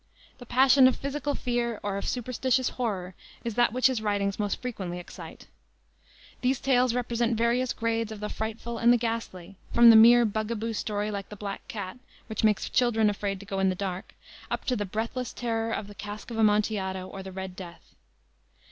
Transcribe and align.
The 0.39 0.47
passion 0.47 0.87
of 0.87 0.95
physical 0.95 1.35
fear 1.35 1.79
or 1.83 1.95
of 1.95 2.07
superstitious 2.09 2.69
horror 2.69 3.13
is 3.43 3.53
that 3.53 3.71
which 3.71 3.85
his 3.85 4.01
writings 4.01 4.39
most 4.39 4.59
frequently 4.59 4.97
excite. 4.97 5.45
These 6.41 6.59
tales 6.59 6.95
represent 6.95 7.37
various 7.37 7.71
grades 7.71 8.11
of 8.11 8.19
the 8.19 8.27
frightful 8.27 8.79
and 8.79 8.91
the 8.91 8.97
ghastly, 8.97 9.57
from 9.75 9.91
the 9.91 9.95
mere 9.95 10.25
bug 10.25 10.49
a 10.49 10.55
boo 10.55 10.73
story 10.73 11.11
like 11.11 11.29
the 11.29 11.35
Black 11.35 11.67
Cat, 11.67 11.99
which 12.25 12.43
makes 12.43 12.67
children 12.67 13.11
afraid 13.11 13.39
to 13.41 13.45
go 13.45 13.59
in 13.59 13.69
the 13.69 13.75
dark, 13.75 14.15
up 14.49 14.65
to 14.65 14.75
the 14.75 14.85
breathless 14.85 15.33
terror 15.33 15.71
of 15.71 15.85
the 15.85 15.93
Cask 15.93 16.31
of 16.31 16.37
Amontillado, 16.39 17.05
or 17.07 17.21
the 17.21 17.31
Red 17.31 17.55
Death. 17.55 17.93